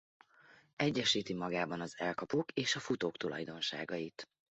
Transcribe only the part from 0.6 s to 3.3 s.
Egyesíti magában az elkapók és a futók